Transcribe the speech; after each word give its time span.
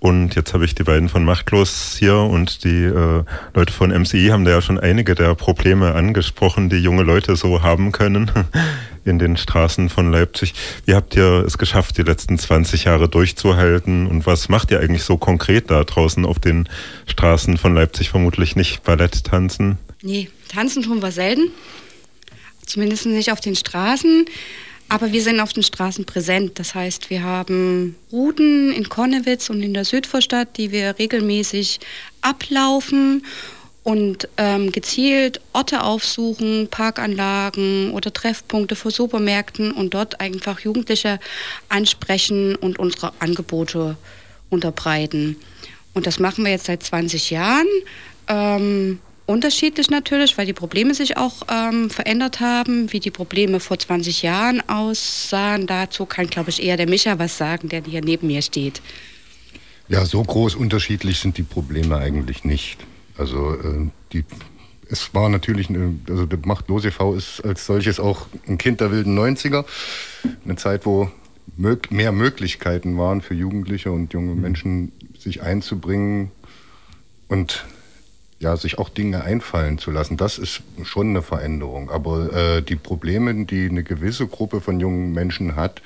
Und 0.00 0.34
jetzt 0.34 0.54
habe 0.54 0.64
ich 0.64 0.74
die 0.74 0.82
beiden 0.82 1.10
von 1.10 1.24
Machtlos 1.24 1.94
hier 1.98 2.16
und 2.16 2.64
die 2.64 2.84
äh, 2.84 3.22
Leute 3.52 3.72
von 3.72 3.90
MCI 3.90 4.28
haben 4.28 4.46
da 4.46 4.52
ja 4.52 4.62
schon 4.62 4.80
einige 4.80 5.14
der 5.14 5.34
Probleme 5.34 5.94
angesprochen, 5.94 6.70
die 6.70 6.78
junge 6.78 7.02
Leute 7.02 7.36
so 7.36 7.62
haben 7.62 7.92
können 7.92 8.30
in 9.04 9.18
den 9.18 9.36
Straßen 9.36 9.90
von 9.90 10.10
Leipzig. 10.10 10.54
Wie 10.86 10.94
habt 10.94 11.16
ihr 11.16 11.44
es 11.46 11.58
geschafft, 11.58 11.98
die 11.98 12.02
letzten 12.02 12.38
20 12.38 12.84
Jahre 12.84 13.10
durchzuhalten 13.10 14.06
und 14.06 14.24
was 14.24 14.48
macht 14.48 14.70
ihr 14.70 14.80
eigentlich 14.80 15.04
so 15.04 15.18
konkret 15.18 15.70
da 15.70 15.84
draußen 15.84 16.24
auf 16.24 16.38
den 16.38 16.66
Straßen 17.06 17.58
von 17.58 17.74
Leipzig? 17.74 18.08
Vermutlich 18.08 18.56
nicht 18.56 18.82
Ballett 18.82 19.24
tanzen? 19.24 19.76
Nee, 20.00 20.30
tanzen 20.48 20.82
tun 20.82 21.02
wir 21.02 21.12
selten. 21.12 21.50
Zumindest 22.64 23.04
nicht 23.04 23.32
auf 23.32 23.40
den 23.40 23.54
Straßen. 23.54 24.24
Aber 24.90 25.12
wir 25.12 25.22
sind 25.22 25.38
auf 25.38 25.52
den 25.52 25.62
Straßen 25.62 26.04
präsent. 26.04 26.58
Das 26.58 26.74
heißt, 26.74 27.10
wir 27.10 27.22
haben 27.22 27.94
Routen 28.10 28.72
in 28.72 28.88
Konnewitz 28.88 29.48
und 29.48 29.62
in 29.62 29.72
der 29.72 29.84
Südvorstadt, 29.84 30.56
die 30.56 30.72
wir 30.72 30.98
regelmäßig 30.98 31.78
ablaufen 32.22 33.24
und 33.84 34.28
ähm, 34.36 34.72
gezielt 34.72 35.40
Orte 35.52 35.84
aufsuchen, 35.84 36.66
Parkanlagen 36.68 37.92
oder 37.92 38.12
Treffpunkte 38.12 38.74
vor 38.74 38.90
Supermärkten 38.90 39.70
und 39.70 39.94
dort 39.94 40.20
einfach 40.20 40.58
Jugendliche 40.58 41.20
ansprechen 41.68 42.56
und 42.56 42.80
unsere 42.80 43.12
Angebote 43.20 43.96
unterbreiten. 44.50 45.36
Und 45.94 46.08
das 46.08 46.18
machen 46.18 46.44
wir 46.44 46.50
jetzt 46.50 46.66
seit 46.66 46.82
20 46.82 47.30
Jahren. 47.30 47.68
Ähm, 48.26 48.98
unterschiedlich 49.30 49.90
natürlich, 49.90 50.36
weil 50.36 50.46
die 50.46 50.52
Probleme 50.52 50.92
sich 50.92 51.16
auch 51.16 51.42
ähm, 51.48 51.88
verändert 51.88 52.40
haben, 52.40 52.92
wie 52.92 53.00
die 53.00 53.10
Probleme 53.10 53.60
vor 53.60 53.78
20 53.78 54.22
Jahren 54.22 54.62
aussahen. 54.68 55.66
Dazu 55.66 56.04
kann, 56.04 56.26
glaube 56.26 56.50
ich, 56.50 56.62
eher 56.62 56.76
der 56.76 56.88
Micha 56.88 57.18
was 57.18 57.38
sagen, 57.38 57.68
der 57.68 57.82
hier 57.84 58.02
neben 58.02 58.26
mir 58.26 58.42
steht. 58.42 58.82
Ja, 59.88 60.04
so 60.04 60.22
groß 60.22 60.54
unterschiedlich 60.56 61.18
sind 61.20 61.38
die 61.38 61.42
Probleme 61.42 61.96
eigentlich 61.96 62.44
nicht. 62.44 62.78
Also 63.16 63.54
äh, 63.54 63.88
die, 64.12 64.24
es 64.88 65.14
war 65.14 65.28
natürlich, 65.28 65.68
eine, 65.68 65.94
also 66.08 66.26
der 66.26 66.38
Machtlos 66.44 66.84
e.V. 66.84 67.14
ist 67.14 67.40
als 67.44 67.66
solches 67.66 68.00
auch 68.00 68.26
ein 68.48 68.58
Kind 68.58 68.80
der 68.80 68.90
wilden 68.90 69.18
90er. 69.18 69.64
Eine 70.44 70.56
Zeit, 70.56 70.86
wo 70.86 71.10
mög 71.56 71.90
mehr 71.90 72.12
Möglichkeiten 72.12 72.98
waren 72.98 73.20
für 73.20 73.34
Jugendliche 73.34 73.92
und 73.92 74.12
junge 74.12 74.34
Menschen, 74.34 74.92
sich 75.18 75.42
einzubringen 75.42 76.30
und 77.28 77.64
ja, 78.40 78.56
sich 78.56 78.78
auch 78.78 78.88
Dinge 78.88 79.22
einfallen 79.22 79.78
zu 79.78 79.90
lassen, 79.90 80.16
das 80.16 80.38
ist 80.38 80.62
schon 80.82 81.10
eine 81.10 81.22
Veränderung. 81.22 81.90
Aber 81.90 82.32
äh, 82.32 82.62
die 82.62 82.76
Probleme, 82.76 83.44
die 83.44 83.68
eine 83.68 83.82
gewisse 83.82 84.26
Gruppe 84.26 84.62
von 84.62 84.80
jungen 84.80 85.12
Menschen 85.12 85.56
hat, 85.56 85.82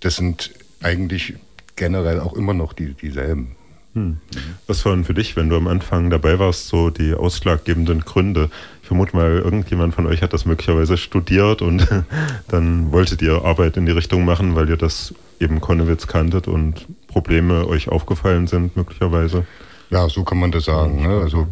das 0.00 0.16
sind 0.16 0.50
eigentlich 0.82 1.34
generell 1.76 2.20
auch 2.20 2.32
immer 2.34 2.54
noch 2.54 2.72
die, 2.72 2.94
dieselben. 2.94 3.56
Hm. 3.92 4.18
Was 4.66 4.84
waren 4.86 5.04
für 5.04 5.14
dich, 5.14 5.36
wenn 5.36 5.48
du 5.50 5.56
am 5.56 5.68
Anfang 5.68 6.10
dabei 6.10 6.38
warst, 6.38 6.68
so 6.68 6.90
die 6.90 7.14
ausschlaggebenden 7.14 8.00
Gründe? 8.00 8.50
Ich 8.82 8.88
vermute 8.88 9.14
mal, 9.14 9.38
irgendjemand 9.38 9.94
von 9.94 10.06
euch 10.06 10.22
hat 10.22 10.32
das 10.32 10.46
möglicherweise 10.46 10.96
studiert 10.96 11.62
und 11.62 11.86
dann 12.48 12.92
wolltet 12.92 13.20
ihr 13.20 13.44
Arbeit 13.44 13.76
in 13.76 13.84
die 13.86 13.92
Richtung 13.92 14.24
machen, 14.24 14.56
weil 14.56 14.68
ihr 14.70 14.76
das 14.78 15.14
eben 15.38 15.60
Konnewitz 15.60 16.06
kanntet 16.06 16.48
und 16.48 16.86
Probleme 17.08 17.68
euch 17.68 17.88
aufgefallen 17.88 18.46
sind, 18.46 18.74
möglicherweise. 18.74 19.46
Ja, 19.90 20.08
so 20.08 20.24
kann 20.24 20.38
man 20.38 20.50
das 20.50 20.64
sagen. 20.64 21.02
Ne? 21.02 21.20
Also 21.20 21.46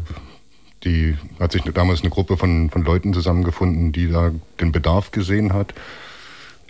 die 0.84 1.16
hat 1.38 1.52
sich 1.52 1.62
damals 1.62 2.00
eine 2.00 2.10
Gruppe 2.10 2.36
von, 2.36 2.70
von 2.70 2.82
Leuten 2.84 3.14
zusammengefunden, 3.14 3.92
die 3.92 4.10
da 4.10 4.32
den 4.60 4.72
Bedarf 4.72 5.10
gesehen 5.10 5.52
hat. 5.52 5.74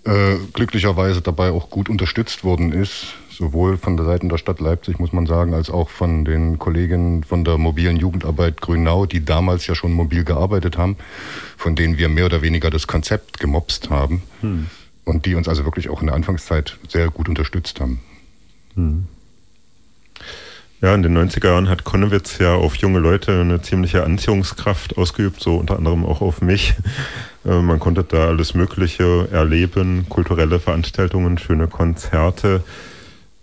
Äh, 0.05 0.37
glücklicherweise 0.53 1.23
dabei 1.23 1.53
auch 1.53 1.71
gut 1.71 1.89
unterstützt 1.89 2.43
worden 2.43 2.73
ist, 2.73 3.15
sowohl 3.31 3.77
von 3.77 3.97
der 3.97 4.05
Seite 4.05 4.27
der 4.27 4.37
Stadt 4.37 4.59
Leipzig, 4.59 4.99
muss 4.99 5.13
man 5.13 5.27
sagen, 5.27 5.55
als 5.55 5.71
auch 5.71 5.91
von 5.91 6.25
den 6.25 6.59
Kollegen 6.59 7.23
von 7.23 7.45
der 7.45 7.57
mobilen 7.57 7.97
Jugendarbeit 7.97 8.61
Grünau, 8.61 9.07
die 9.07 9.25
damals 9.25 9.67
ja 9.69 9.77
schon 9.77 9.93
mobil 9.93 10.25
gearbeitet 10.25 10.77
haben, 10.77 10.97
von 11.57 11.77
denen 11.77 11.99
wir 11.99 12.09
mehr 12.09 12.27
oder 12.27 12.43
weniger 12.43 12.69
das 12.69 12.89
Konzept 12.89 13.39
gemobst 13.39 13.91
haben 13.91 14.23
hm. 14.41 14.67
und 15.05 15.25
die 15.25 15.37
uns 15.37 15.47
also 15.47 15.65
wirklich 15.65 15.89
auch 15.89 16.01
in 16.01 16.09
der 16.09 16.17
Anfangszeit 16.17 16.79
sehr 16.89 17.09
gut 17.09 17.29
unterstützt 17.29 17.79
haben. 17.79 18.01
Hm. 18.75 19.07
Ja, 20.83 20.97
in 20.97 21.05
den 21.05 21.17
90er 21.17 21.47
Jahren 21.47 21.69
hat 21.69 21.85
Konnewitz 21.85 22.39
ja 22.39 22.57
auf 22.57 22.75
junge 22.75 22.99
Leute 22.99 23.41
eine 23.41 23.63
ziemliche 23.63 24.03
Anziehungskraft 24.03 24.99
ausgeübt, 24.99 25.41
so 25.41 25.55
unter 25.55 25.77
anderem 25.77 26.05
auch 26.05 26.21
auf 26.21 26.43
mich. 26.43 26.75
Äh, 27.45 27.61
man 27.61 27.79
konnte 27.79 28.03
da 28.03 28.27
alles 28.27 28.55
Mögliche 28.55 29.29
erleben, 29.31 30.07
kulturelle 30.09 30.59
Veranstaltungen, 30.59 31.39
schöne 31.39 31.69
Konzerte. 31.69 32.65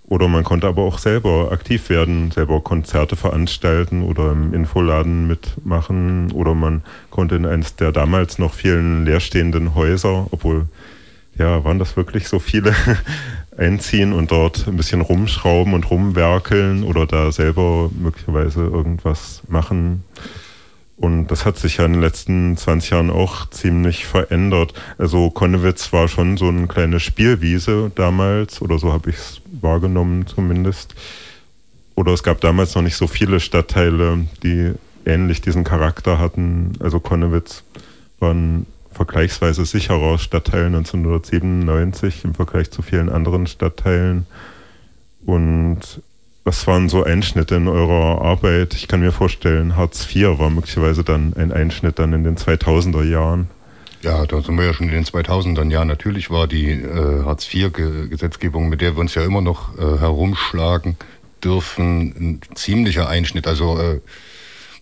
Oder 0.06 0.28
man 0.28 0.44
konnte 0.44 0.68
aber 0.68 0.82
auch 0.82 0.98
selber 1.00 1.54
aktiv 1.54 1.90
werden, 1.90 2.32
selber 2.32 2.60
Konzerte 2.60 3.16
veranstalten 3.16 4.04
oder 4.04 4.34
im 4.34 4.54
Infoladen 4.54 5.28
mitmachen. 5.28 6.34
Oder 6.34 6.56
man 6.56 6.84
konnte 7.10 7.36
in 7.36 7.46
eines 7.46 7.78
der 7.78 7.94
damals 7.94 8.38
noch 8.38 8.54
vielen 8.54 9.06
leerstehenden 9.06 9.76
Häuser, 9.76 10.28
obwohl, 10.32 10.66
ja, 11.40 11.64
waren 11.64 11.80
das 11.80 11.98
wirklich 11.98 12.28
so 12.28 12.38
viele, 12.38 12.76
einziehen 13.60 14.14
und 14.14 14.32
dort 14.32 14.68
ein 14.68 14.78
bisschen 14.78 15.02
rumschrauben 15.02 15.74
und 15.74 15.90
rumwerkeln 15.90 16.84
oder 16.84 17.06
da 17.06 17.32
selber 17.32 17.90
möglicherweise 17.94 18.62
irgendwas 18.62 19.42
machen. 19.48 20.04
Und 20.96 21.28
das 21.28 21.46
hat 21.46 21.58
sich 21.58 21.78
ja 21.78 21.86
in 21.86 21.94
den 21.94 22.02
letzten 22.02 22.58
20 22.58 22.90
Jahren 22.92 23.10
auch 23.10 23.50
ziemlich 23.50 24.06
verändert. 24.06 24.74
Also 24.98 25.30
Konnewitz 25.30 25.94
war 25.94 26.08
schon 26.08 26.38
so 26.38 26.48
eine 26.48 26.68
kleine 26.68 27.00
Spielwiese 27.00 27.92
damals, 27.96 28.62
oder 28.62 28.80
so 28.80 28.92
habe 28.92 29.10
ich 29.10 29.16
es 29.16 29.42
wahrgenommen 29.62 30.28
zumindest. 30.28 30.96
Oder 31.96 32.14
es 32.14 32.24
gab 32.24 32.42
damals 32.42 32.76
noch 32.76 32.82
nicht 32.82 32.96
so 32.96 33.08
viele 33.08 33.40
Stadtteile, 33.40 34.26
die 34.44 34.74
ähnlich 35.06 35.42
diesen 35.42 35.64
Charakter 35.64 36.18
hatten. 36.18 36.74
Also 36.80 37.00
Konnewitz 37.00 37.64
war 38.20 38.34
ein 38.34 38.66
vergleichsweise 39.00 39.64
sicherer 39.64 40.20
Stadtteil 40.20 40.66
1997 40.66 42.26
im 42.26 42.34
Vergleich 42.36 42.70
zu 42.70 42.82
vielen 42.82 43.08
anderen 43.08 43.48
Stadtteilen. 43.48 44.26
Und 45.26 46.02
was 46.44 46.68
waren 46.68 46.90
so 46.90 47.06
Einschnitte 47.06 47.56
in 47.56 47.70
eurer 47.70 48.22
Arbeit? 48.22 48.74
Ich 48.74 48.90
kann 48.90 49.00
mir 49.00 49.14
vorstellen, 49.14 49.78
Hartz 49.78 50.06
IV 50.14 50.38
war 50.38 50.50
möglicherweise 50.50 51.06
dann 51.06 51.34
ein 51.38 51.54
Einschnitt 51.54 51.98
dann 51.98 52.12
in 52.12 52.26
den 52.26 52.36
2000er 52.36 53.06
Jahren. 53.06 53.50
Ja, 54.02 54.26
da 54.26 54.42
sind 54.42 54.58
wir 54.58 54.66
ja 54.66 54.74
schon 54.74 54.90
in 54.90 54.94
den 54.94 55.06
2000er 55.06 55.72
Jahren. 55.72 55.88
Natürlich 55.88 56.30
war 56.30 56.48
die 56.48 56.70
äh, 56.70 57.24
Hartz 57.24 57.48
IV-Gesetzgebung, 57.54 58.68
mit 58.68 58.82
der 58.82 58.98
wir 58.98 59.00
uns 59.00 59.16
ja 59.16 59.24
immer 59.24 59.40
noch 59.40 59.78
äh, 59.78 59.98
herumschlagen 59.98 60.98
dürfen, 61.42 62.02
ein 62.20 62.42
ziemlicher 62.54 63.08
Einschnitt. 63.08 63.48
Also 63.48 63.80
äh, 63.80 64.02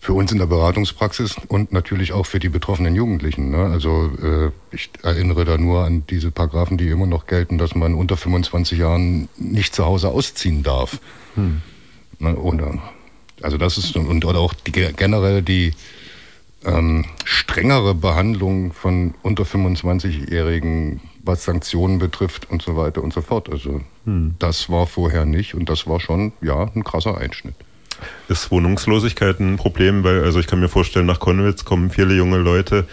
für 0.00 0.12
uns 0.12 0.30
in 0.32 0.38
der 0.38 0.46
Beratungspraxis 0.46 1.36
und 1.48 1.72
natürlich 1.72 2.12
auch 2.12 2.26
für 2.26 2.38
die 2.38 2.48
betroffenen 2.48 2.94
Jugendlichen. 2.94 3.50
Ne? 3.50 3.66
Also 3.66 4.10
äh, 4.22 4.50
ich 4.74 4.90
erinnere 5.02 5.44
da 5.44 5.58
nur 5.58 5.84
an 5.84 6.04
diese 6.08 6.30
Paragraphen, 6.30 6.78
die 6.78 6.88
immer 6.88 7.06
noch 7.06 7.26
gelten, 7.26 7.58
dass 7.58 7.74
man 7.74 7.94
unter 7.94 8.16
25 8.16 8.78
Jahren 8.78 9.28
nicht 9.36 9.74
zu 9.74 9.84
Hause 9.84 10.08
ausziehen 10.08 10.62
darf. 10.62 11.00
Hm. 11.34 11.62
Ne? 12.20 12.36
Oder, 12.36 12.78
also 13.42 13.58
das 13.58 13.78
ist 13.78 13.96
und 13.96 14.24
oder 14.24 14.38
auch 14.38 14.54
die, 14.54 14.72
generell 14.72 15.42
die 15.42 15.72
ähm, 16.64 17.04
strengere 17.24 17.94
Behandlung 17.94 18.72
von 18.72 19.14
unter 19.22 19.44
25-Jährigen, 19.44 21.00
was 21.22 21.44
Sanktionen 21.44 21.98
betrifft 21.98 22.50
und 22.50 22.62
so 22.62 22.76
weiter 22.76 23.02
und 23.02 23.12
so 23.12 23.20
fort. 23.20 23.50
Also 23.50 23.80
hm. 24.04 24.36
das 24.38 24.70
war 24.70 24.86
vorher 24.86 25.24
nicht 25.24 25.54
und 25.54 25.68
das 25.68 25.86
war 25.86 25.98
schon 25.98 26.32
ja 26.40 26.70
ein 26.74 26.84
krasser 26.84 27.18
Einschnitt. 27.18 27.54
Ist 28.28 28.50
Wohnungslosigkeit 28.50 29.40
ein 29.40 29.56
Problem? 29.56 30.04
Weil, 30.04 30.22
also 30.22 30.40
ich 30.40 30.46
kann 30.46 30.60
mir 30.60 30.68
vorstellen, 30.68 31.06
nach 31.06 31.20
Konnewitz 31.20 31.64
kommen 31.64 31.90
viele 31.90 32.14
junge 32.14 32.38
Leute, 32.38 32.86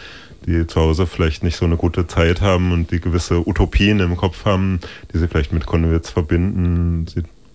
die 0.45 0.67
zu 0.67 0.79
Hause 0.79 1.07
vielleicht 1.07 1.43
nicht 1.43 1.57
so 1.57 1.65
eine 1.65 1.77
gute 1.77 2.07
Zeit 2.07 2.41
haben 2.41 2.71
und 2.71 2.91
die 2.91 2.99
gewisse 2.99 3.47
Utopien 3.47 3.99
im 3.99 4.15
Kopf 4.15 4.45
haben, 4.45 4.79
die 5.13 5.17
sie 5.17 5.27
vielleicht 5.27 5.51
mit 5.51 5.65
Konnewitz 5.65 6.09
verbinden. 6.09 7.05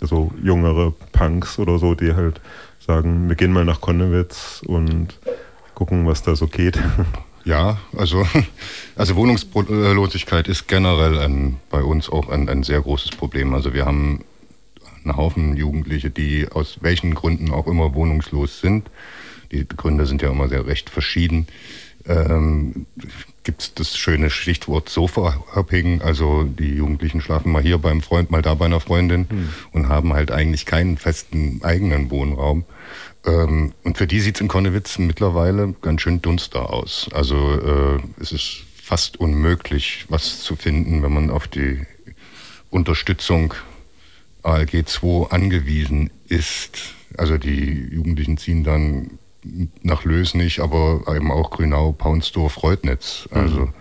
Also 0.01 0.33
jüngere 0.43 0.93
Punks 1.13 1.59
oder 1.59 1.79
so, 1.79 1.95
die 1.95 2.15
halt 2.15 2.41
sagen, 2.85 3.29
wir 3.29 3.37
gehen 3.37 3.53
mal 3.53 3.65
nach 3.65 3.81
Konnewitz 3.81 4.63
und 4.67 5.19
gucken, 5.75 6.07
was 6.07 6.23
da 6.23 6.35
so 6.37 6.47
geht. 6.47 6.79
Ja, 7.43 7.79
also, 7.97 8.27
also 8.97 9.17
Wohnungslosigkeit 9.17 10.47
ist 10.47 10.69
generell 10.69 11.19
ein, 11.19 11.57
bei 11.71 11.83
uns 11.83 12.11
auch 12.11 12.29
ein, 12.29 12.51
ein 12.51 12.63
sehr 12.63 12.83
großes 12.83 13.13
Problem. 13.13 13.55
Also 13.55 13.73
wir 13.73 13.87
haben 13.87 14.21
einen 15.05 15.17
Haufen 15.17 15.57
Jugendliche, 15.57 16.11
die 16.11 16.49
aus 16.51 16.79
welchen 16.81 17.15
Gründen 17.15 17.51
auch 17.51 17.67
immer 17.67 17.95
wohnungslos 17.95 18.61
sind. 18.61 18.91
Die 19.53 19.67
Gründe 19.67 20.07
sind 20.07 20.23
ja 20.23 20.31
immer 20.31 20.49
sehr 20.49 20.67
recht 20.67 20.91
verschieden. 20.91 21.47
Ähm, 22.07 22.87
Gibt 23.43 23.63
es 23.63 23.75
das 23.75 23.97
schöne 23.97 24.31
Stichwort 24.31 24.89
Sofa-Hopping, 24.89 26.03
also 26.03 26.45
die 26.45 26.75
Jugendlichen 26.75 27.21
schlafen 27.21 27.53
mal 27.53 27.63
hier 27.63 27.79
beim 27.79 28.03
Freund, 28.03 28.31
mal 28.31 28.43
da 28.43 28.55
bei 28.55 28.67
einer 28.67 28.81
Freundin 28.81 29.27
hm. 29.29 29.49
und 29.73 29.89
haben 29.89 30.13
halt 30.13 30.31
eigentlich 30.31 30.67
keinen 30.67 30.99
festen 30.99 31.61
eigenen 31.63 32.11
Wohnraum. 32.11 32.65
Ähm, 33.27 33.73
und 33.83 33.99
für 33.99 34.07
die 34.07 34.21
sieht 34.21 34.37
es 34.37 34.41
in 34.41 34.49
Konnewitz 34.49 34.99
mittlerweile 34.99 35.75
ganz 35.83 36.03
schön 36.03 36.23
dunster 36.23 36.71
aus. 36.71 37.09
Also 37.13 37.37
äh, 37.37 37.99
es 38.21 38.33
ist 38.33 38.65
fast 38.83 39.19
unmöglich, 39.19 40.07
was 40.09 40.43
zu 40.43 40.57
finden, 40.57 41.03
wenn 41.03 41.13
man 41.13 41.31
auf 41.31 41.49
die 41.49 41.87
Unterstützung 42.71 43.55
ALG 44.43 44.87
2 44.87 45.31
angewiesen 45.31 46.11
ist. 46.29 46.95
Also 47.17 47.39
die 47.39 47.89
Jugendlichen 47.93 48.37
ziehen 48.39 48.65
dann 48.65 49.19
nach 49.83 50.05
Lösnich, 50.05 50.61
aber 50.61 51.03
eben 51.15 51.33
auch 51.33 51.51
Grünau, 51.51 51.93
Paunsdorf, 51.93 52.63
Reutnitz. 52.63 53.29
Also 53.33 53.61
mhm. 53.61 53.75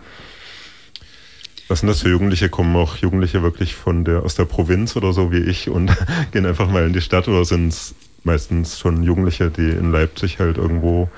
Was 1.69 1.81
sind 1.81 1.87
das 1.87 2.01
für 2.01 2.09
Jugendliche? 2.09 2.49
Kommen 2.49 2.75
auch 2.75 2.97
Jugendliche 2.97 3.43
wirklich 3.43 3.75
von 3.75 4.03
der, 4.03 4.23
aus 4.23 4.33
der 4.33 4.45
Provinz 4.45 4.95
oder 4.95 5.13
so 5.13 5.31
wie 5.31 5.37
ich 5.37 5.69
und 5.69 5.95
gehen 6.31 6.47
einfach 6.47 6.69
mal 6.69 6.87
in 6.87 6.93
die 6.93 7.01
Stadt 7.01 7.27
oder 7.27 7.45
sind 7.45 7.67
es 7.67 7.93
meistens 8.23 8.79
schon 8.79 9.03
Jugendliche, 9.03 9.51
die 9.51 9.69
in 9.69 9.91
Leipzig 9.91 10.39
halt 10.39 10.57
irgendwo 10.57 11.09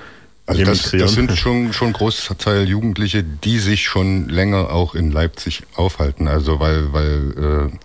also 0.45 0.63
das, 0.65 0.91
das, 0.91 1.13
sind 1.13 1.31
schon 1.37 1.71
schon 1.71 1.93
großer 1.93 2.37
Teil 2.37 2.67
Jugendliche, 2.67 3.23
die 3.23 3.59
sich 3.59 3.85
schon 3.85 4.27
länger 4.27 4.71
auch 4.71 4.93
in 4.93 5.09
Leipzig 5.11 5.63
aufhalten. 5.75 6.27
Also 6.27 6.59
weil 6.59 6.91
weil 6.91 7.69
äh, 7.71 7.77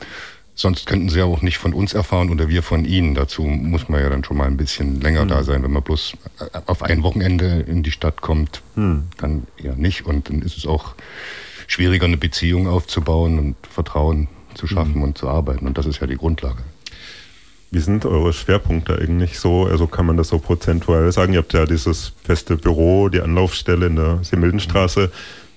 sonst 0.57 0.87
könnten 0.87 1.11
sie 1.11 1.19
ja 1.19 1.27
auch 1.27 1.43
nicht 1.43 1.59
von 1.59 1.73
uns 1.73 1.93
erfahren 1.93 2.31
oder 2.31 2.49
wir 2.49 2.63
von 2.63 2.85
ihnen. 2.85 3.15
Dazu 3.15 3.43
muss 3.43 3.89
man 3.89 4.01
ja 4.01 4.09
dann 4.09 4.25
schon 4.25 4.39
mal 4.39 4.47
ein 4.47 4.57
bisschen 4.57 5.01
länger 5.01 5.21
hm. 5.21 5.29
da 5.29 5.45
sein. 5.45 5.63
Wenn 5.63 5.73
man 5.73 5.83
bloß 5.83 6.15
äh, 6.41 6.59
auf 6.67 6.83
ein 6.83 7.03
Wochenende 7.05 7.65
in 7.69 7.85
die 7.85 7.93
Stadt 7.93 8.23
kommt, 8.23 8.63
hm. 8.75 9.05
dann 9.19 9.47
eher 9.63 9.77
nicht. 9.77 10.07
Und 10.07 10.29
dann 10.29 10.43
ist 10.43 10.57
es 10.57 10.67
auch 10.67 10.95
schwieriger, 11.69 12.07
eine 12.07 12.17
Beziehung 12.17 12.67
aufzubauen 12.67 13.39
und 13.39 13.57
Vertrauen 13.71 14.29
zu 14.55 14.67
schaffen 14.67 14.95
hm. 14.95 15.03
und 15.03 15.19
zu 15.19 15.29
arbeiten. 15.29 15.67
Und 15.67 15.79
das 15.79 15.87
ist 15.87 16.01
ja 16.01 16.07
die 16.07 16.17
Grundlage. 16.17 16.63
Wie 17.71 17.81
sind 17.81 18.07
eure 18.07 18.33
Schwerpunkte 18.33 18.97
eigentlich 18.99 19.39
so? 19.39 19.67
Also 19.67 19.87
kann 19.87 20.07
man 20.07 20.17
das 20.17 20.29
so 20.29 20.39
prozentual 20.39 21.13
sagen? 21.13 21.35
Ihr 21.35 21.41
habt 21.41 21.53
ja 21.53 21.67
dieses 21.67 22.15
feste 22.25 22.57
Büro, 22.57 23.11
die 23.11 23.21
Anlaufstelle 23.21 23.87
in 23.87 23.97
der 23.97 24.21
Semildenstraße, 24.23 25.11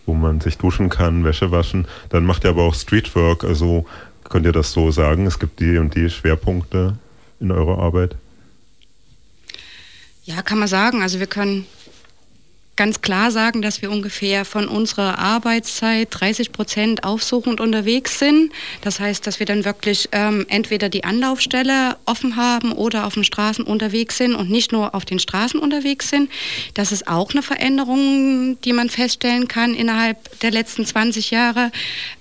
wo 0.05 0.13
man 0.13 0.41
sich 0.41 0.57
duschen 0.57 0.89
kann, 0.89 1.23
Wäsche 1.23 1.51
waschen. 1.51 1.87
Dann 2.09 2.25
macht 2.25 2.43
ihr 2.43 2.49
aber 2.49 2.63
auch 2.63 2.73
Streetwork. 2.73 3.45
Also 3.45 3.85
könnt 4.29 4.45
ihr 4.45 4.51
das 4.51 4.71
so 4.71 4.91
sagen? 4.91 5.25
Es 5.25 5.39
gibt 5.39 5.59
die 5.59 5.77
und 5.77 5.95
die 5.95 6.09
Schwerpunkte 6.09 6.97
in 7.39 7.51
eurer 7.51 7.79
Arbeit? 7.79 8.15
Ja, 10.25 10.41
kann 10.41 10.59
man 10.59 10.67
sagen. 10.67 11.01
Also 11.01 11.19
wir 11.19 11.27
können 11.27 11.65
ganz 12.79 13.01
klar 13.01 13.29
sagen, 13.29 13.61
dass 13.61 13.81
wir 13.81 13.91
ungefähr 13.91 14.45
von 14.45 14.69
unserer 14.69 15.19
Arbeitszeit 15.19 16.07
30 16.11 16.53
Prozent 16.53 17.03
aufsuchend 17.03 17.59
unterwegs 17.59 18.19
sind. 18.19 18.53
Das 18.79 19.01
heißt, 19.01 19.27
dass 19.27 19.39
wir 19.39 19.45
dann 19.45 19.65
wirklich 19.65 20.07
ähm, 20.13 20.45
entweder 20.47 20.87
die 20.87 21.03
Anlaufstelle 21.03 21.97
offen 22.05 22.37
haben 22.37 22.71
oder 22.71 23.05
auf 23.05 23.15
den 23.15 23.25
Straßen 23.25 23.65
unterwegs 23.65 24.15
sind 24.15 24.33
und 24.33 24.49
nicht 24.49 24.71
nur 24.71 24.95
auf 24.95 25.03
den 25.03 25.19
Straßen 25.19 25.59
unterwegs 25.59 26.09
sind. 26.09 26.31
Das 26.73 26.93
ist 26.93 27.09
auch 27.09 27.31
eine 27.31 27.41
Veränderung, 27.41 28.57
die 28.61 28.71
man 28.71 28.89
feststellen 28.89 29.49
kann 29.49 29.73
innerhalb 29.73 30.39
der 30.39 30.51
letzten 30.51 30.85
20 30.85 31.31
Jahre. 31.31 31.73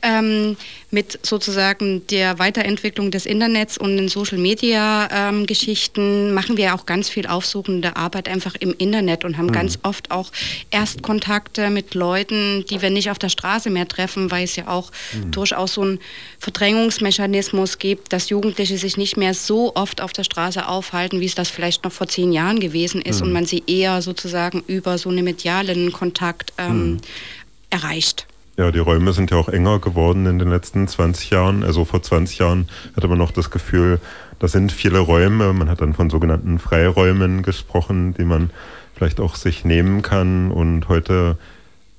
Ähm, 0.03 0.57
mit 0.91 1.19
sozusagen 1.23 2.07
der 2.07 2.39
Weiterentwicklung 2.39 3.11
des 3.11 3.27
Internets 3.27 3.77
und 3.77 3.99
den 3.99 4.09
Social-Media-Geschichten 4.09 6.29
ähm, 6.29 6.35
machen 6.35 6.57
wir 6.57 6.75
auch 6.75 6.87
ganz 6.87 7.11
viel 7.11 7.27
aufsuchende 7.27 7.97
Arbeit 7.97 8.27
einfach 8.27 8.55
im 8.55 8.75
Internet 8.79 9.27
und 9.27 9.37
haben 9.37 9.49
mhm. 9.49 9.53
ganz 9.53 9.79
oft 9.83 10.11
auch 10.11 10.33
Erstkontakte 10.71 11.69
mit 11.69 11.93
Leuten, 11.95 12.65
die 12.71 12.81
wir 12.81 12.89
nicht 12.89 13.11
auf 13.11 13.19
der 13.19 13.29
Straße 13.29 13.69
mehr 13.69 13.87
treffen, 13.87 14.31
weil 14.31 14.45
es 14.45 14.57
ja 14.57 14.69
auch 14.69 14.91
mhm. 15.13 15.31
durchaus 15.31 15.75
so 15.75 15.83
einen 15.83 15.99
Verdrängungsmechanismus 16.39 17.77
gibt, 17.79 18.15
dass 18.15 18.31
Jugendliche 18.31 18.79
sich 18.79 18.97
nicht 18.97 19.19
mehr 19.19 19.35
so 19.35 19.75
oft 19.75 20.01
auf 20.01 20.15
der 20.15 20.25
Straße 20.25 20.67
aufhalten, 20.67 21.21
wie 21.21 21.27
es 21.27 21.35
das 21.35 21.51
vielleicht 21.51 21.85
noch 21.85 21.93
vor 21.93 22.09
zehn 22.09 22.33
Jahren 22.33 22.61
gewesen 22.61 23.03
ist 23.03 23.21
mhm. 23.21 23.27
und 23.27 23.35
man 23.35 23.45
sie 23.45 23.63
eher 23.67 24.01
sozusagen 24.01 24.65
über 24.67 24.97
so 24.97 25.11
einen 25.11 25.25
medialen 25.25 25.93
Kontakt 25.93 26.55
ähm, 26.57 26.93
mhm. 26.93 27.01
erreicht. 27.69 28.28
Ja, 28.59 28.73
die 28.73 28.81
Räume 28.81 29.13
sind 29.13 29.31
ja 29.31 29.37
auch 29.37 29.49
enger 29.49 29.79
geworden 29.79 30.27
in 30.27 30.41
den 30.41 30.51
letzten 30.51 30.89
20 30.89 31.31
Jahren. 31.31 31.63
Also 31.63 31.85
vor 31.85 32.03
20 32.03 32.39
Jahren 32.39 32.69
hatte 32.97 33.07
man 33.07 33.17
noch 33.17 33.31
das 33.31 33.51
Gefühl, 33.51 34.01
da 34.41 34.49
sind 34.49 34.73
viele 34.73 34.99
Räume. 34.99 35.53
Man 35.53 35.71
hat 35.71 35.81
dann 35.81 35.95
von 35.95 36.11
sogenannten 36.11 36.59
Freiräumen 36.59 37.45
gesprochen, 37.45 38.15
die 38.15 38.25
man 38.25 38.51
vielleicht 38.97 39.21
auch 39.21 39.37
sich 39.37 39.65
nehmen 39.65 40.03
kann. 40.03 40.51
Und 40.51 40.89
heute, 40.89 41.39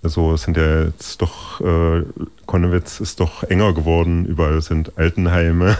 also 0.03 0.35
sind 0.35 0.57
ja 0.57 0.83
jetzt 0.83 1.21
doch, 1.21 1.61
äh, 1.61 2.03
Konnewitz 2.45 2.99
ist 2.99 3.21
doch 3.21 3.43
enger 3.43 3.71
geworden. 3.71 4.25
Überall 4.25 4.61
sind 4.61 4.97
Altenheime, 4.97 5.77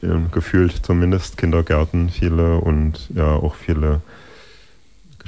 gefühlt 0.32 0.80
zumindest, 0.82 1.36
Kindergärten 1.36 2.08
viele 2.08 2.56
und 2.56 3.10
ja 3.14 3.34
auch 3.34 3.54
viele 3.54 4.00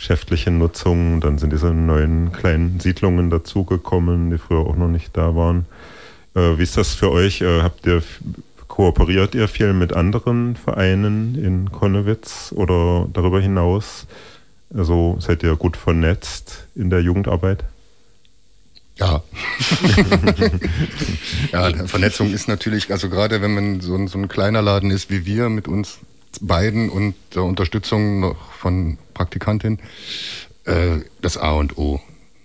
geschäftliche 0.02 0.50
Nutzung. 0.50 1.20
Dann 1.20 1.38
sind 1.38 1.52
diese 1.52 1.72
neuen 1.72 2.32
kleinen 2.32 2.80
Siedlungen 2.80 3.30
dazugekommen, 3.30 4.30
die 4.30 4.38
früher 4.38 4.66
auch 4.66 4.74
noch 4.74 4.88
nicht 4.88 5.16
da 5.16 5.36
waren. 5.36 5.64
Äh, 6.34 6.58
wie 6.58 6.64
ist 6.64 6.76
das 6.76 6.92
für 6.92 7.12
euch? 7.12 7.40
Äh, 7.40 7.62
habt 7.62 7.86
ihr 7.86 8.02
kooperiert 8.66 9.36
ihr 9.36 9.46
viel 9.46 9.74
mit 9.74 9.92
anderen 9.92 10.56
Vereinen 10.56 11.36
in 11.36 11.70
Konnewitz 11.70 12.52
oder 12.56 13.06
darüber 13.12 13.40
hinaus? 13.40 14.06
Also 14.74 15.18
seid 15.20 15.44
ihr 15.44 15.54
gut 15.54 15.76
vernetzt 15.76 16.66
in 16.74 16.90
der 16.90 17.00
Jugendarbeit? 17.00 17.62
Ja. 18.96 19.22
ja, 21.52 21.86
Vernetzung 21.86 22.32
ist 22.32 22.48
natürlich, 22.48 22.90
also 22.90 23.08
gerade 23.08 23.40
wenn 23.40 23.54
man 23.54 23.80
so 23.80 23.94
ein, 23.94 24.08
so 24.08 24.18
ein 24.18 24.28
kleiner 24.28 24.62
Laden 24.62 24.90
ist 24.90 25.10
wie 25.10 25.26
wir 25.26 25.48
mit 25.48 25.68
uns 25.68 25.98
beiden 26.40 26.88
und 26.88 27.14
der 27.34 27.44
Unterstützung 27.44 28.20
noch 28.20 28.52
von 28.52 28.98
Praktikantin 29.14 29.78
äh, 30.64 30.98
das 31.20 31.36
A 31.36 31.52
und 31.52 31.76
O. 31.78 32.00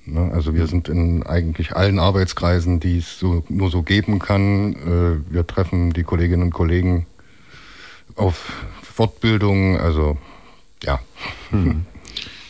Ne? 0.05 0.31
Also 0.33 0.55
wir 0.55 0.67
sind 0.67 0.89
in 0.89 1.23
eigentlich 1.23 1.75
allen 1.75 1.99
Arbeitskreisen, 1.99 2.79
die 2.79 2.99
es 2.99 3.19
so, 3.19 3.43
nur 3.49 3.69
so 3.69 3.83
geben 3.83 4.19
kann. 4.19 4.73
Äh, 4.73 5.33
wir 5.33 5.45
treffen 5.45 5.93
die 5.93 6.03
Kolleginnen 6.03 6.43
und 6.43 6.53
Kollegen 6.53 7.05
auf 8.15 8.65
Fortbildung, 8.81 9.77
also 9.77 10.17
ja. 10.83 10.99
Hm. 11.51 11.85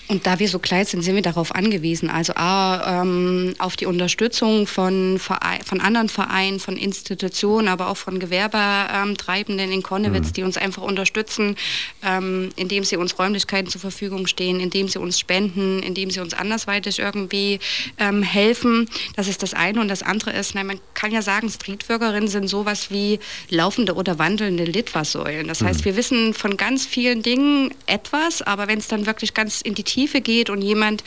Und 0.10 0.26
da 0.26 0.40
wir 0.40 0.48
so 0.48 0.60
klein 0.60 0.86
sind, 0.86 1.02
sind 1.02 1.16
wir 1.16 1.22
darauf 1.22 1.54
angewiesen. 1.54 2.10
Also 2.10 2.34
A, 2.36 3.02
ähm, 3.02 3.54
auf 3.60 3.76
die 3.76 3.86
Unterstützung 3.86 4.66
von, 4.66 5.20
Verein, 5.20 5.62
von 5.64 5.82
anderen 5.82 6.08
Vereinen, 6.08 6.62
von 6.62 6.78
Institutionen, 6.78 7.68
aber 7.68 7.90
auch 7.90 7.98
von 7.98 8.18
Gewerbetreibenden 8.18 9.72
in 9.72 9.84
Konnewitz, 9.84 10.28
mhm. 10.28 10.34
die 10.34 10.44
uns 10.44 10.58
einfach 10.58 10.84
unterstützen, 10.84 11.58
ähm, 12.04 12.52
indem 12.56 12.86
sie 12.86 12.96
uns 12.96 13.20
Räumlichkeiten 13.20 13.70
zur 13.70 13.82
Verfügung 13.82 14.28
stehen, 14.28 14.62
indem 14.62 14.88
sie 14.88 15.00
uns 15.00 15.20
spenden, 15.20 15.84
indem 15.84 16.10
sie 16.10 16.22
uns 16.22 16.34
andersweitig 16.34 17.00
irgendwie 17.00 17.60
ähm, 17.98 18.24
helfen. 18.24 18.90
Das 19.18 19.28
ist 19.28 19.44
das 19.44 19.54
eine. 19.54 19.82
Und 19.82 19.90
das 19.90 20.04
andere 20.04 20.32
ist, 20.32 20.56
nein, 20.56 20.68
man 20.68 20.80
kann 20.94 21.12
ja 21.12 21.22
sagen, 21.22 21.50
Streetworkerinnen 21.50 22.30
sind 22.30 22.48
sowas 22.48 22.92
wie 22.92 23.20
laufende 23.50 23.96
oder 23.96 24.18
wandelnde 24.18 24.64
Litfaßsäulen. 24.64 25.50
Das 25.50 25.62
heißt, 25.62 25.82
mhm. 25.82 25.86
wir 25.86 25.96
wissen 25.98 26.34
von 26.34 26.56
ganz 26.56 26.86
vielen 26.86 27.24
Dingen 27.24 27.74
etwas, 27.88 28.42
aber 28.42 28.70
wenn 28.70 28.80
es 28.80 28.88
dann 28.88 29.06
wirklich 29.06 29.34
ganz 29.34 29.60
in 29.60 29.76
die 29.76 29.84
Tiefe 29.98 30.22
geht 30.22 30.52
und 30.52 30.62
jemand 30.62 31.04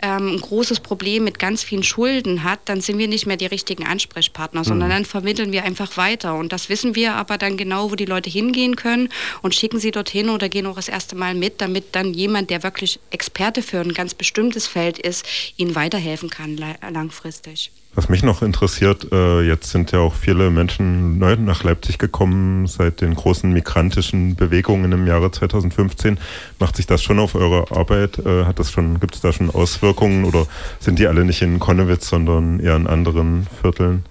ähm, 0.00 0.36
ein 0.36 0.40
großes 0.40 0.80
Problem 0.80 1.24
mit 1.24 1.38
ganz 1.38 1.62
vielen 1.62 1.82
Schulden 1.82 2.44
hat, 2.44 2.60
dann 2.64 2.80
sind 2.80 2.96
wir 2.96 3.08
nicht 3.08 3.26
mehr 3.26 3.36
die 3.36 3.46
richtigen 3.46 3.86
Ansprechpartner, 3.86 4.64
sondern 4.64 4.88
mhm. 4.88 4.92
dann 4.92 5.04
vermitteln 5.04 5.52
wir 5.52 5.64
einfach 5.64 5.98
weiter. 5.98 6.34
Und 6.34 6.50
das 6.50 6.70
wissen 6.70 6.94
wir 6.94 7.12
aber 7.14 7.36
dann 7.36 7.58
genau, 7.58 7.90
wo 7.90 7.94
die 7.94 8.06
Leute 8.06 8.30
hingehen 8.30 8.74
können 8.74 9.10
und 9.42 9.54
schicken 9.54 9.78
sie 9.78 9.90
dorthin 9.90 10.30
oder 10.30 10.48
gehen 10.48 10.66
auch 10.66 10.76
das 10.76 10.88
erste 10.88 11.14
Mal 11.14 11.34
mit, 11.34 11.60
damit 11.60 11.94
dann 11.94 12.14
jemand, 12.14 12.48
der 12.48 12.62
wirklich 12.62 13.00
Experte 13.10 13.62
für 13.62 13.80
ein 13.80 13.92
ganz 13.92 14.14
bestimmtes 14.14 14.66
Feld 14.66 14.98
ist, 14.98 15.26
ihnen 15.58 15.74
weiterhelfen 15.74 16.30
kann 16.30 16.58
langfristig. 16.90 17.70
Was 17.94 18.08
mich 18.08 18.22
noch 18.22 18.40
interessiert, 18.40 19.12
äh, 19.12 19.42
jetzt 19.42 19.70
sind 19.70 19.92
ja 19.92 19.98
auch 19.98 20.14
viele 20.14 20.50
Menschen 20.50 21.18
neu 21.18 21.36
nach 21.36 21.62
Leipzig 21.62 21.98
gekommen 21.98 22.66
seit 22.66 23.02
den 23.02 23.14
großen 23.14 23.52
migrantischen 23.52 24.34
Bewegungen 24.34 24.92
im 24.92 25.06
Jahre 25.06 25.30
2015. 25.30 26.18
Macht 26.58 26.76
sich 26.76 26.86
das 26.86 27.02
schon 27.02 27.18
auf 27.18 27.34
eure 27.34 27.70
Arbeit? 27.76 28.18
Äh, 28.18 28.46
hat 28.46 28.58
das 28.58 28.72
schon, 28.72 28.98
gibt 28.98 29.16
es 29.16 29.20
da 29.20 29.30
schon 29.30 29.50
Auswirkungen 29.50 30.24
oder 30.24 30.46
sind 30.80 30.98
die 30.98 31.06
alle 31.06 31.26
nicht 31.26 31.42
in 31.42 31.58
Konnewitz, 31.58 32.08
sondern 32.08 32.60
eher 32.60 32.76
in 32.76 32.86
anderen 32.86 33.46
Vierteln? 33.60 34.06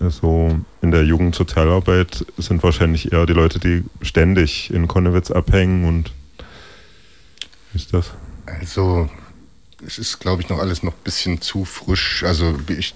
Also 0.00 0.58
in 0.80 0.92
der 0.92 1.04
Jugendsozialarbeit 1.04 2.24
sind 2.38 2.62
wahrscheinlich 2.62 3.12
eher 3.12 3.26
die 3.26 3.34
Leute, 3.34 3.58
die 3.58 3.84
ständig 4.00 4.72
in 4.72 4.88
Konnewitz 4.88 5.30
abhängen 5.30 5.84
und 5.84 6.12
wie 7.72 7.78
ist 7.78 7.92
das? 7.92 8.12
Also 8.46 9.10
es 9.84 9.98
ist, 9.98 10.20
glaube 10.20 10.42
ich, 10.42 10.48
noch 10.48 10.58
alles 10.58 10.82
noch 10.82 10.92
ein 10.92 11.02
bisschen 11.04 11.40
zu 11.40 11.64
frisch. 11.64 12.22
Also 12.24 12.58
ich 12.68 12.94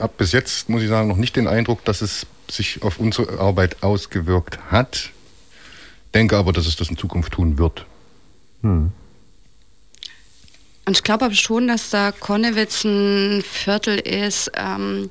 habe 0.00 0.12
bis 0.16 0.32
jetzt, 0.32 0.68
muss 0.68 0.82
ich 0.82 0.88
sagen, 0.88 1.08
noch 1.08 1.16
nicht 1.16 1.36
den 1.36 1.46
Eindruck, 1.46 1.84
dass 1.84 2.02
es 2.02 2.26
sich 2.48 2.82
auf 2.82 2.98
unsere 2.98 3.38
Arbeit 3.38 3.82
ausgewirkt 3.82 4.58
hat. 4.70 5.10
Denke 6.14 6.36
aber, 6.36 6.52
dass 6.52 6.66
es 6.66 6.76
das 6.76 6.88
in 6.88 6.96
Zukunft 6.96 7.32
tun 7.32 7.58
wird. 7.58 7.84
Hm. 8.62 8.92
Und 10.86 10.96
ich 10.96 11.02
glaube 11.02 11.26
aber 11.26 11.34
schon, 11.34 11.68
dass 11.68 11.90
da 11.90 12.10
Konnewitz 12.10 12.84
ein 12.84 13.42
Viertel 13.42 13.98
ist, 13.98 14.50
ähm, 14.56 15.10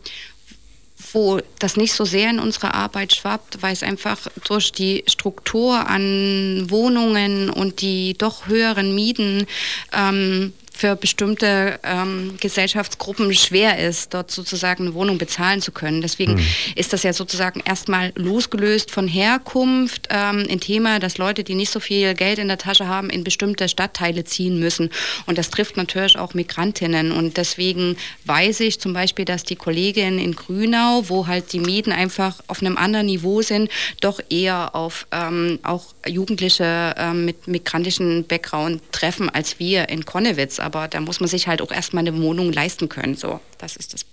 wo 1.13 1.39
das 1.59 1.77
nicht 1.77 1.93
so 1.93 2.03
sehr 2.03 2.29
in 2.29 2.39
unsere 2.39 2.73
Arbeit 2.73 3.15
schwappt, 3.15 3.61
weil 3.61 3.73
es 3.73 3.83
einfach 3.83 4.27
durch 4.45 4.71
die 4.71 5.03
Struktur 5.07 5.87
an 5.87 6.69
Wohnungen 6.69 7.49
und 7.49 7.81
die 7.81 8.17
doch 8.17 8.47
höheren 8.47 8.93
Mieten 8.93 9.47
ähm, 9.93 10.53
für 10.79 10.95
bestimmte 10.95 11.77
ähm, 11.83 12.35
Gesellschaftsgruppen 12.39 13.33
schwer 13.33 13.85
ist, 13.85 14.13
dort 14.13 14.31
sozusagen 14.31 14.85
eine 14.85 14.93
Wohnung 14.93 15.17
bezahlen 15.17 15.61
zu 15.61 15.73
können. 15.73 16.01
Deswegen 16.01 16.35
mhm. 16.35 16.45
ist 16.75 16.93
das 16.93 17.03
ja 17.03 17.11
sozusagen 17.11 17.61
erstmal 17.65 18.13
losgelöst 18.15 18.89
von 18.89 19.05
Herkunft 19.05 20.07
ähm, 20.09 20.47
ein 20.49 20.61
Thema, 20.61 20.99
dass 20.99 21.17
Leute, 21.17 21.43
die 21.43 21.55
nicht 21.55 21.69
so 21.69 21.81
viel 21.81 22.13
Geld 22.13 22.39
in 22.39 22.47
der 22.47 22.57
Tasche 22.57 22.87
haben, 22.87 23.09
in 23.09 23.25
bestimmte 23.25 23.67
Stadtteile 23.67 24.23
ziehen 24.23 24.57
müssen. 24.57 24.89
Und 25.25 25.37
das 25.37 25.49
trifft 25.49 25.75
natürlich 25.75 26.17
auch 26.17 26.33
Migrantinnen. 26.33 27.11
Und 27.11 27.35
deswegen 27.35 27.97
weiß 28.23 28.61
ich 28.61 28.79
zum 28.79 28.93
Beispiel, 28.93 29.25
dass 29.25 29.43
die 29.43 29.57
Kollegin 29.57 30.17
in 30.17 30.33
Grünau, 30.33 31.03
wo 31.09 31.27
halt 31.27 31.51
die 31.51 31.59
Mieten 31.59 31.91
einfach 31.91 32.39
auf 32.47 32.61
einem 32.61 32.77
anderen 32.77 33.07
Niveau 33.07 33.41
sind, 33.41 33.69
doch 33.99 34.21
eher 34.29 34.75
auf 34.75 35.07
ähm, 35.11 35.59
auch 35.63 35.87
Jugendliche 36.07 36.95
ähm, 36.97 37.25
mit 37.25 37.49
migrantischen 37.49 38.25
Background 38.25 38.81
treffen 38.93 39.29
als 39.29 39.59
wir 39.59 39.89
in 39.89 40.05
Konnewitz. 40.05 40.59
Aber 40.69 40.87
da 40.87 41.01
muss 41.01 41.19
man 41.19 41.27
sich 41.27 41.47
halt 41.47 41.61
auch 41.63 41.71
erstmal 41.71 42.07
eine 42.07 42.21
Wohnung 42.21 42.53
leisten 42.53 42.89
können. 42.89 43.15
So, 43.15 43.39
das 43.57 43.75
ist 43.75 43.93
das 43.93 44.05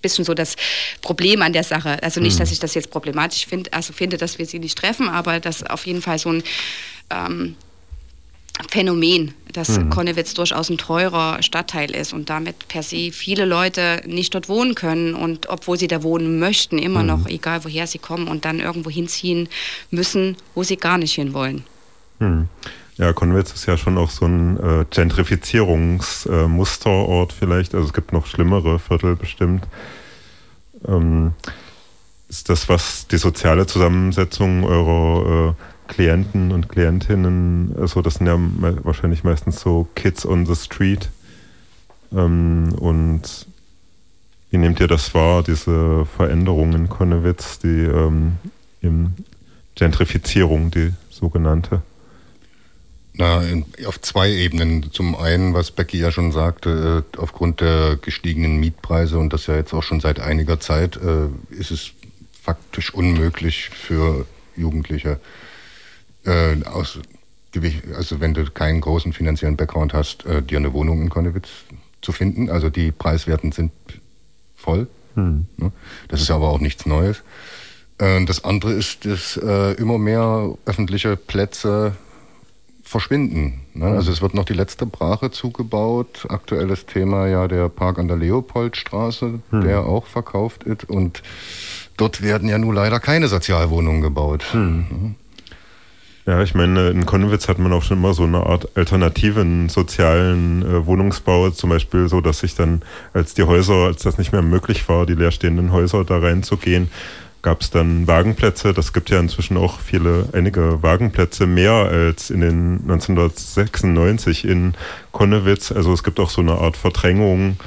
bisschen 0.00 0.24
so 0.24 0.34
das 0.34 0.54
Problem 1.00 1.42
an 1.42 1.52
der 1.52 1.64
Sache. 1.64 2.00
Also 2.02 2.20
nicht, 2.20 2.38
dass 2.38 2.50
mhm. 2.50 2.52
ich 2.52 2.58
das 2.60 2.74
jetzt 2.74 2.90
problematisch 2.90 3.46
finde, 3.46 3.72
also 3.72 3.92
finde, 3.92 4.16
dass 4.18 4.38
wir 4.38 4.44
sie 4.46 4.58
nicht 4.58 4.76
treffen, 4.76 5.08
aber 5.08 5.40
das 5.40 5.64
auf 5.64 5.86
jeden 5.86 6.02
Fall 6.02 6.18
so 6.18 6.28
ein 6.28 6.42
ähm, 7.08 7.56
Phänomen, 8.70 9.34
dass 9.52 9.70
mhm. 9.70 9.90
Konnewitz 9.90 10.34
durchaus 10.34 10.68
ein 10.68 10.78
teurer 10.78 11.42
Stadtteil 11.42 11.90
ist 11.90 12.12
und 12.12 12.28
damit 12.28 12.68
per 12.68 12.82
se 12.82 13.10
viele 13.12 13.46
Leute 13.46 14.02
nicht 14.06 14.34
dort 14.34 14.48
wohnen 14.48 14.74
können 14.74 15.14
und 15.14 15.48
obwohl 15.48 15.78
sie 15.78 15.88
da 15.88 16.02
wohnen 16.02 16.38
möchten, 16.38 16.78
immer 16.78 17.00
mhm. 17.00 17.08
noch, 17.08 17.26
egal 17.26 17.64
woher 17.64 17.86
sie 17.86 17.98
kommen 17.98 18.28
und 18.28 18.44
dann 18.44 18.60
irgendwo 18.60 18.90
hinziehen 18.90 19.48
müssen, 19.90 20.36
wo 20.54 20.62
sie 20.62 20.76
gar 20.76 20.98
nicht 20.98 21.14
hinwollen. 21.14 21.64
Mhm. 22.18 22.48
Ja, 22.96 23.12
Konwitz 23.12 23.52
ist 23.52 23.66
ja 23.66 23.76
schon 23.76 23.98
auch 23.98 24.10
so 24.10 24.26
ein 24.26 24.56
äh, 24.58 24.84
Gentrifizierungsmusterort 24.88 27.32
äh, 27.32 27.34
vielleicht. 27.36 27.74
Also 27.74 27.88
es 27.88 27.92
gibt 27.92 28.12
noch 28.12 28.26
schlimmere 28.26 28.78
Viertel 28.78 29.16
bestimmt. 29.16 29.66
Ähm, 30.86 31.32
ist 32.28 32.48
das, 32.48 32.68
was 32.68 33.08
die 33.08 33.16
soziale 33.16 33.66
Zusammensetzung 33.66 34.62
eurer 34.64 35.50
äh, 35.50 35.54
Klienten 35.92 36.52
und 36.52 36.68
Klientinnen, 36.68 37.74
also 37.78 38.00
das 38.00 38.14
sind 38.14 38.26
ja 38.26 38.38
me 38.38 38.78
wahrscheinlich 38.84 39.22
meistens 39.22 39.60
so 39.60 39.86
Kids 39.94 40.24
on 40.24 40.46
the 40.46 40.54
Street. 40.54 41.10
Ähm, 42.12 42.74
und 42.78 43.46
wie 44.50 44.58
nehmt 44.58 44.80
ihr 44.80 44.88
das 44.88 45.14
wahr, 45.14 45.42
diese 45.42 46.06
Veränderungen 46.06 46.74
in 46.74 46.88
Konnewitz, 46.88 47.58
die 47.58 47.82
ähm, 47.82 48.38
Gentrifizierung, 49.74 50.70
die 50.70 50.92
sogenannte? 51.10 51.82
Na, 53.16 53.42
in, 53.42 53.64
auf 53.86 54.00
zwei 54.00 54.30
Ebenen. 54.30 54.90
Zum 54.92 55.14
einen, 55.14 55.54
was 55.54 55.70
Becky 55.70 55.98
ja 55.98 56.10
schon 56.10 56.32
sagte, 56.32 57.04
äh, 57.14 57.18
aufgrund 57.18 57.60
der 57.60 57.96
gestiegenen 57.96 58.58
Mietpreise 58.58 59.18
und 59.18 59.32
das 59.32 59.46
ja 59.46 59.54
jetzt 59.54 59.72
auch 59.72 59.84
schon 59.84 60.00
seit 60.00 60.18
einiger 60.18 60.58
Zeit, 60.58 60.96
äh, 60.96 61.28
ist 61.50 61.70
es 61.70 61.92
faktisch 62.42 62.92
unmöglich 62.92 63.70
für 63.70 64.26
Jugendliche, 64.56 65.20
äh, 66.24 66.62
aus, 66.64 66.98
also 67.96 68.20
wenn 68.20 68.34
du 68.34 68.50
keinen 68.50 68.80
großen 68.80 69.12
finanziellen 69.12 69.56
Background 69.56 69.94
hast, 69.94 70.26
äh, 70.26 70.42
dir 70.42 70.58
eine 70.58 70.72
Wohnung 70.72 71.00
in 71.00 71.08
Konnewitz 71.08 71.48
zu 72.02 72.10
finden. 72.10 72.50
Also 72.50 72.68
die 72.68 72.90
Preiswerten 72.90 73.52
sind 73.52 73.70
voll. 74.56 74.88
Hm. 75.14 75.46
Ne? 75.56 75.70
Das 76.08 76.20
ist 76.20 76.32
aber 76.32 76.48
auch 76.48 76.58
nichts 76.58 76.84
Neues. 76.84 77.22
Äh, 77.98 78.24
das 78.24 78.42
andere 78.42 78.72
ist, 78.72 79.04
dass 79.04 79.36
äh, 79.36 79.72
immer 79.74 79.98
mehr 79.98 80.52
öffentliche 80.66 81.16
Plätze 81.16 81.96
verschwinden. 82.84 83.62
Ne? 83.72 83.86
Also 83.86 84.12
es 84.12 84.22
wird 84.22 84.34
noch 84.34 84.44
die 84.44 84.52
letzte 84.52 84.86
Brache 84.86 85.30
zugebaut. 85.30 86.26
Aktuelles 86.28 86.86
Thema 86.86 87.26
ja 87.26 87.48
der 87.48 87.68
Park 87.68 87.98
an 87.98 88.08
der 88.08 88.18
Leopoldstraße, 88.18 89.40
hm. 89.50 89.60
der 89.62 89.80
auch 89.80 90.06
verkauft 90.06 90.64
ist. 90.64 90.88
Und 90.88 91.22
dort 91.96 92.22
werden 92.22 92.48
ja 92.48 92.58
nun 92.58 92.74
leider 92.74 93.00
keine 93.00 93.28
Sozialwohnungen 93.28 94.02
gebaut. 94.02 94.44
Hm. 94.52 94.86
Ne? 94.90 95.14
Ja, 96.26 96.42
ich 96.42 96.54
meine, 96.54 96.88
in 96.88 97.04
Konnewitz 97.04 97.48
hat 97.48 97.58
man 97.58 97.72
auch 97.74 97.82
schon 97.82 97.98
immer 97.98 98.14
so 98.14 98.22
eine 98.22 98.46
Art 98.46 98.78
alternativen 98.78 99.68
sozialen 99.68 100.62
äh, 100.62 100.86
Wohnungsbau, 100.86 101.50
zum 101.50 101.68
Beispiel 101.68 102.08
so, 102.08 102.22
dass 102.22 102.38
sich 102.38 102.54
dann, 102.54 102.80
als 103.12 103.34
die 103.34 103.42
Häuser, 103.42 103.74
als 103.74 104.02
das 104.02 104.16
nicht 104.16 104.32
mehr 104.32 104.40
möglich 104.40 104.88
war, 104.88 105.04
die 105.04 105.14
leerstehenden 105.14 105.70
Häuser 105.70 106.02
da 106.04 106.18
reinzugehen, 106.18 106.88
gab 107.44 107.60
es 107.60 107.70
dann 107.70 108.06
Wagenplätze. 108.06 108.72
Das 108.72 108.94
gibt 108.94 109.10
ja 109.10 109.20
inzwischen 109.20 109.58
auch 109.58 109.78
viele, 109.78 110.30
einige 110.32 110.82
Wagenplätze 110.82 111.46
mehr 111.46 111.72
als 111.72 112.30
in 112.30 112.40
den 112.40 112.80
1996 112.88 114.46
in 114.46 114.72
Konnewitz. 115.12 115.70
Also 115.70 115.92
es 115.92 116.02
gibt 116.02 116.18
auch 116.18 116.30
so 116.30 116.40
eine 116.40 116.52
Art 116.52 116.78
Verdrängung, 116.78 117.58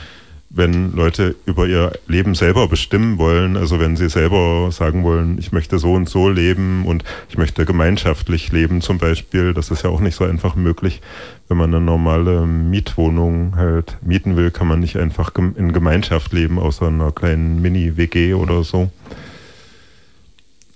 wenn 0.50 0.94
Leute 0.94 1.36
über 1.46 1.68
ihr 1.68 1.92
Leben 2.08 2.34
selber 2.34 2.68
bestimmen 2.68 3.20
wollen. 3.20 3.56
Also 3.56 3.80
wenn 3.80 3.96
sie 3.96 4.10
selber 4.10 4.72
sagen 4.72 5.04
wollen, 5.04 5.38
ich 5.38 5.52
möchte 5.52 5.78
so 5.78 5.94
und 5.94 6.10
so 6.10 6.28
leben 6.28 6.84
und 6.88 7.04
ich 7.30 7.38
möchte 7.38 7.64
gemeinschaftlich 7.64 8.52
leben 8.52 8.82
zum 8.82 8.98
Beispiel. 8.98 9.54
Das 9.54 9.70
ist 9.70 9.84
ja 9.84 9.92
auch 9.92 10.00
nicht 10.00 10.16
so 10.16 10.26
einfach 10.26 10.56
möglich. 10.56 11.02
Wenn 11.50 11.58
man 11.58 11.72
eine 11.72 11.86
normale 11.86 12.48
Mietwohnung 12.48 13.56
halt 13.56 13.98
mieten 14.02 14.38
will, 14.38 14.50
kann 14.50 14.68
man 14.68 14.80
nicht 14.80 14.98
einfach 14.98 15.34
in 15.36 15.72
Gemeinschaft 15.72 16.34
leben, 16.34 16.58
außer 16.58 16.88
einer 16.88 17.12
kleinen 17.12 17.62
Mini-WG 17.62 18.34
oder 18.34 18.64
so. 18.64 18.90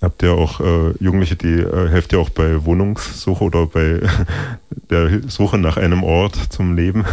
Habt 0.02 0.20
ihr 0.24 0.32
auch 0.32 0.60
äh, 0.60 0.90
Jugendliche, 0.98 1.36
die 1.36 1.60
äh, 1.60 1.88
helft 1.88 2.12
ihr 2.12 2.18
auch 2.18 2.30
bei 2.30 2.64
Wohnungssuche 2.64 3.44
oder 3.44 3.66
bei 3.66 4.00
der 4.90 5.22
Suche 5.28 5.58
nach 5.58 5.76
einem 5.76 6.02
Ort 6.02 6.36
zum 6.50 6.74
Leben? 6.74 7.04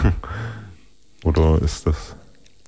oder 1.24 1.62
ist 1.62 1.86
das? 1.86 2.16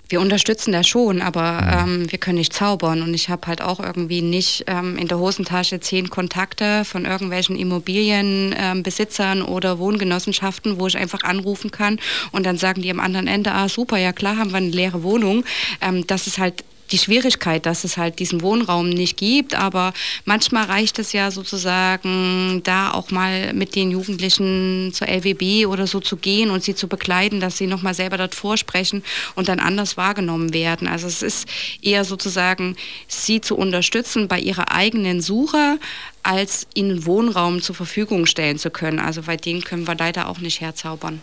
Wir 0.10 0.20
unterstützen 0.20 0.74
das 0.74 0.88
schon, 0.88 1.22
aber 1.22 1.62
mhm. 1.62 2.04
ähm, 2.04 2.12
wir 2.12 2.20
können 2.20 2.38
nicht 2.38 2.54
zaubern. 2.54 3.02
Und 3.02 3.14
ich 3.14 3.30
habe 3.30 3.48
halt 3.48 3.62
auch 3.62 3.80
irgendwie 3.80 4.22
nicht 4.22 4.66
ähm, 4.68 4.98
in 4.98 5.08
der 5.08 5.18
Hosentasche 5.18 5.80
zehn 5.80 6.10
Kontakte 6.10 6.84
von 6.86 7.06
irgendwelchen 7.06 7.56
Immobilienbesitzern 7.56 9.40
ähm, 9.40 9.46
oder 9.46 9.80
Wohngenossenschaften, 9.80 10.80
wo 10.80 10.86
ich 10.86 10.98
einfach 10.98 11.24
anrufen 11.24 11.72
kann 11.72 11.98
und 12.32 12.46
dann 12.46 12.58
sagen 12.58 12.82
die 12.82 12.92
am 12.92 13.00
anderen 13.00 13.28
Ende, 13.28 13.54
ah 13.54 13.70
super, 13.70 13.98
ja 13.98 14.12
klar, 14.12 14.38
haben 14.38 14.52
wir 14.52 14.58
eine 14.58 14.70
leere 14.70 15.02
Wohnung. 15.02 15.46
Ähm, 15.80 16.06
das 16.06 16.28
ist 16.28 16.38
halt 16.38 16.66
die 16.92 16.98
Schwierigkeit, 16.98 17.66
dass 17.66 17.84
es 17.84 17.98
halt 17.98 18.20
diesen 18.20 18.42
Wohnraum 18.42 18.90
nicht 18.90 19.18
gibt. 19.18 19.56
Aber 19.56 19.94
manchmal 20.26 20.66
reicht 20.66 21.00
es 21.00 21.14
ja 21.14 21.32
sozusagen, 21.32 22.62
da 22.64 22.92
auch 22.92 23.12
mal 23.12 23.54
mit 23.54 23.76
den 23.76 23.92
Jugendlichen 23.92 24.92
zur 24.94 25.08
LWB 25.08 25.68
oder 25.68 25.88
so 25.88 26.00
zu 26.00 26.18
gehen 26.18 26.50
und 26.50 26.64
sie 26.64 26.76
zu 26.76 26.88
begleiten, 26.88 27.40
dass 27.40 27.58
sie 27.58 27.68
nochmal 27.68 27.94
selber 27.94 28.18
dort 28.18 28.36
vorsprechen 28.36 29.04
und 29.36 29.48
dann 29.48 29.60
anders 29.60 29.98
wahrgenommen 29.98 30.54
werden. 30.54 30.88
Also 30.88 31.08
es 31.08 31.22
ist 31.22 31.48
eher 31.82 32.06
sozusagen, 32.06 32.76
sie 33.08 33.42
zu 33.42 33.56
unterstützen 33.56 34.28
bei 34.28 34.40
ihrer 34.40 34.72
eigenen 34.72 35.22
Suche, 35.22 35.80
als 36.24 36.68
ihnen 36.74 37.06
Wohnraum 37.06 37.62
zur 37.62 37.76
Verfügung 37.76 38.26
stellen 38.26 38.60
zu 38.60 38.70
können. 38.70 39.00
Also 39.00 39.24
bei 39.24 39.38
denen 39.38 39.64
können 39.64 39.88
wir 39.88 39.96
leider 39.96 40.28
auch 40.28 40.40
nicht 40.40 40.62
herzaubern 40.62 41.22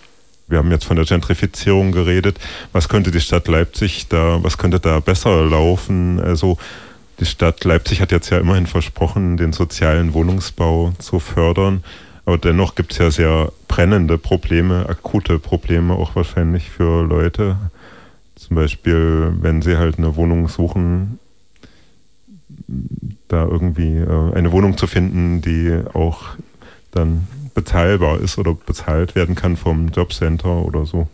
wir 0.48 0.58
haben 0.58 0.70
jetzt 0.70 0.84
von 0.84 0.96
der 0.96 1.04
Gentrifizierung 1.04 1.92
geredet. 1.92 2.38
Was 2.72 2.88
könnte 2.88 3.10
die 3.10 3.20
Stadt 3.20 3.48
Leipzig 3.48 4.08
da, 4.08 4.42
was 4.42 4.58
könnte 4.58 4.80
da 4.80 5.00
besser 5.00 5.44
laufen? 5.44 6.20
Also 6.20 6.58
die 7.20 7.26
Stadt 7.26 7.64
Leipzig 7.64 8.00
hat 8.00 8.12
jetzt 8.12 8.30
ja 8.30 8.38
immerhin 8.38 8.66
versprochen, 8.66 9.36
den 9.36 9.52
sozialen 9.52 10.14
Wohnungsbau 10.14 10.92
zu 10.98 11.20
fördern. 11.20 11.84
Aber 12.24 12.38
dennoch 12.38 12.74
gibt 12.74 12.92
es 12.92 12.98
ja 12.98 13.10
sehr 13.10 13.52
brennende 13.68 14.18
Probleme, 14.18 14.86
akute 14.88 15.38
Probleme 15.38 15.94
auch 15.94 16.14
wahrscheinlich 16.14 16.70
für 16.70 17.02
Leute. 17.02 17.56
Zum 18.36 18.56
Beispiel, 18.56 19.32
wenn 19.40 19.62
sie 19.62 19.76
halt 19.76 19.98
eine 19.98 20.16
Wohnung 20.16 20.48
suchen, 20.48 21.18
da 23.28 23.44
irgendwie 23.44 23.96
äh, 23.96 24.34
eine 24.34 24.52
Wohnung 24.52 24.76
zu 24.76 24.86
finden, 24.86 25.40
die 25.40 25.80
auch 25.94 26.36
dann 26.90 27.26
bezahlbar 27.58 28.20
ist 28.20 28.38
oder 28.38 28.54
bezahlt 28.54 29.16
werden 29.16 29.34
kann 29.34 29.56
vom 29.56 29.88
Jobcenter 29.88 30.64
oder 30.64 30.86
so. 30.86 31.08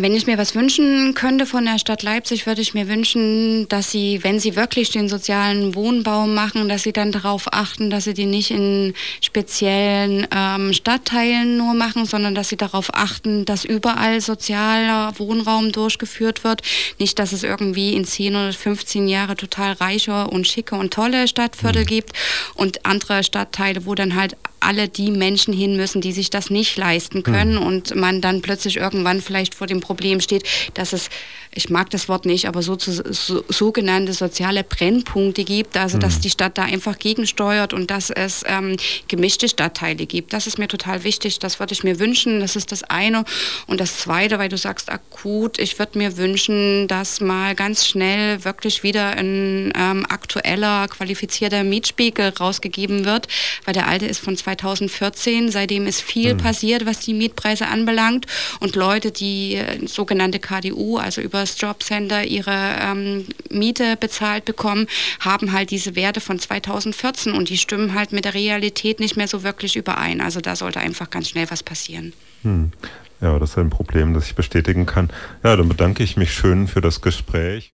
Wenn 0.00 0.14
ich 0.14 0.26
mir 0.26 0.38
was 0.38 0.54
wünschen 0.54 1.12
könnte 1.12 1.44
von 1.44 1.66
der 1.66 1.78
Stadt 1.78 2.02
Leipzig, 2.02 2.46
würde 2.46 2.62
ich 2.62 2.72
mir 2.72 2.88
wünschen, 2.88 3.68
dass 3.68 3.90
sie, 3.90 4.20
wenn 4.22 4.40
sie 4.40 4.56
wirklich 4.56 4.90
den 4.90 5.08
sozialen 5.08 5.74
Wohnbau 5.74 6.26
machen, 6.26 6.70
dass 6.70 6.84
sie 6.84 6.94
dann 6.94 7.12
darauf 7.12 7.52
achten, 7.52 7.90
dass 7.90 8.04
sie 8.04 8.14
die 8.14 8.24
nicht 8.24 8.52
in 8.52 8.94
speziellen 9.20 10.26
ähm, 10.34 10.72
Stadtteilen 10.72 11.58
nur 11.58 11.74
machen, 11.74 12.06
sondern 12.06 12.34
dass 12.34 12.48
sie 12.48 12.56
darauf 12.56 12.94
achten, 12.94 13.44
dass 13.44 13.66
überall 13.66 14.22
sozialer 14.22 15.12
Wohnraum 15.18 15.72
durchgeführt 15.72 16.42
wird. 16.42 16.62
Nicht, 16.98 17.18
dass 17.18 17.32
es 17.32 17.42
irgendwie 17.42 17.92
in 17.94 18.06
10 18.06 18.34
oder 18.34 18.52
15 18.54 19.08
Jahre 19.08 19.36
total 19.36 19.72
reiche 19.74 20.28
und 20.28 20.48
schicke 20.48 20.74
und 20.74 20.94
tolle 20.94 21.28
Stadtviertel 21.28 21.82
mhm. 21.82 21.86
gibt 21.86 22.12
und 22.54 22.86
andere 22.86 23.22
Stadtteile, 23.24 23.84
wo 23.84 23.94
dann 23.94 24.14
halt 24.14 24.36
alle 24.62 24.88
die 24.88 25.10
Menschen 25.10 25.52
hin 25.52 25.76
müssen, 25.76 26.00
die 26.00 26.12
sich 26.12 26.30
das 26.30 26.50
nicht 26.50 26.76
leisten 26.76 27.22
können 27.22 27.56
mhm. 27.56 27.62
und 27.62 27.94
man 27.94 28.20
dann 28.20 28.42
plötzlich 28.42 28.76
irgendwann 28.76 29.20
vielleicht 29.20 29.54
vor 29.54 29.66
dem 29.66 29.80
Problem 29.80 30.20
steht, 30.20 30.44
dass 30.74 30.92
es 30.92 31.08
ich 31.54 31.68
mag 31.68 31.90
das 31.90 32.08
Wort 32.08 32.24
nicht, 32.24 32.48
aber 32.48 32.62
so, 32.62 32.78
so 32.78 33.44
sogenannte 33.48 34.14
soziale 34.14 34.64
Brennpunkte 34.64 35.44
gibt, 35.44 35.76
also 35.76 35.98
dass 35.98 36.16
mhm. 36.16 36.20
die 36.22 36.30
Stadt 36.30 36.56
da 36.56 36.62
einfach 36.62 36.98
gegensteuert 36.98 37.74
und 37.74 37.90
dass 37.90 38.08
es 38.10 38.42
ähm, 38.46 38.76
gemischte 39.08 39.48
Stadtteile 39.48 40.06
gibt. 40.06 40.32
Das 40.32 40.46
ist 40.46 40.58
mir 40.58 40.68
total 40.68 41.04
wichtig, 41.04 41.38
das 41.40 41.60
würde 41.60 41.74
ich 41.74 41.84
mir 41.84 41.98
wünschen, 41.98 42.40
das 42.40 42.56
ist 42.56 42.72
das 42.72 42.84
eine. 42.84 43.24
Und 43.66 43.80
das 43.80 43.98
zweite, 43.98 44.38
weil 44.38 44.48
du 44.48 44.56
sagst 44.56 44.90
akut, 44.90 45.58
ich 45.58 45.78
würde 45.78 45.98
mir 45.98 46.16
wünschen, 46.16 46.88
dass 46.88 47.20
mal 47.20 47.54
ganz 47.54 47.86
schnell 47.86 48.44
wirklich 48.44 48.82
wieder 48.82 49.10
ein 49.10 49.72
ähm, 49.76 50.06
aktueller, 50.08 50.88
qualifizierter 50.88 51.64
Mietspiegel 51.64 52.30
rausgegeben 52.30 53.04
wird, 53.04 53.28
weil 53.66 53.74
der 53.74 53.88
alte 53.88 54.06
ist 54.06 54.20
von 54.20 54.38
2014, 54.38 55.50
seitdem 55.50 55.86
ist 55.86 56.00
viel 56.00 56.32
mhm. 56.32 56.38
passiert, 56.38 56.86
was 56.86 57.00
die 57.00 57.12
Mietpreise 57.12 57.66
anbelangt 57.66 58.26
und 58.60 58.74
Leute, 58.74 59.10
die 59.12 59.56
äh, 59.56 59.86
sogenannte 59.86 60.38
KDU, 60.38 60.96
also 60.96 61.20
über 61.20 61.41
das 61.42 61.60
Jobcenter 61.60 62.24
ihre 62.24 62.76
ähm, 62.80 63.26
Miete 63.50 63.96
bezahlt 63.96 64.44
bekommen, 64.44 64.86
haben 65.20 65.52
halt 65.52 65.70
diese 65.70 65.94
Werte 65.96 66.20
von 66.20 66.38
2014 66.38 67.32
und 67.32 67.48
die 67.48 67.58
stimmen 67.58 67.94
halt 67.94 68.12
mit 68.12 68.24
der 68.24 68.34
Realität 68.34 69.00
nicht 69.00 69.16
mehr 69.16 69.28
so 69.28 69.42
wirklich 69.42 69.76
überein. 69.76 70.20
Also 70.20 70.40
da 70.40 70.56
sollte 70.56 70.80
einfach 70.80 71.10
ganz 71.10 71.28
schnell 71.28 71.50
was 71.50 71.62
passieren. 71.62 72.12
Hm. 72.42 72.72
Ja, 73.20 73.38
das 73.38 73.50
ist 73.50 73.58
ein 73.58 73.70
Problem, 73.70 74.14
das 74.14 74.26
ich 74.26 74.34
bestätigen 74.34 74.84
kann. 74.84 75.08
Ja, 75.44 75.54
dann 75.56 75.68
bedanke 75.68 76.02
ich 76.02 76.16
mich 76.16 76.32
schön 76.32 76.66
für 76.66 76.80
das 76.80 77.00
Gespräch. 77.00 77.70